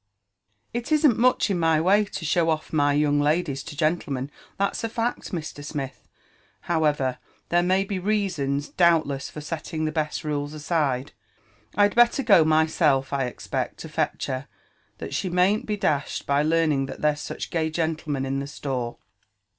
[0.79, 4.83] "It isn't much in my way to show off my young ladies to gentlemen, that's
[4.83, 5.63] a fact, Mr.
[5.63, 6.07] Smith:
[6.61, 11.11] however, there may be reasons, doubtless, for setting the best rules aside.
[11.75, 14.47] I'd belter go myself, I expect, to fetch her,
[14.97, 18.47] that she mayn't be dashed by learning that there's such gay gen tlemen in the
[18.47, 18.97] store."